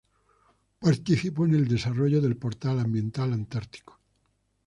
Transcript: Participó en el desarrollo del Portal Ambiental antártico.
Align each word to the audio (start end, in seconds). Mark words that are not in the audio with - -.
Participó 0.79 1.45
en 1.45 1.53
el 1.53 1.67
desarrollo 1.67 2.21
del 2.21 2.35
Portal 2.35 2.79
Ambiental 2.79 3.33
antártico. 3.33 3.99